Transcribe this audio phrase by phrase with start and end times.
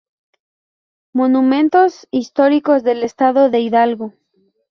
[1.13, 4.13] Monumentos históricos del Estado de Hidalgo".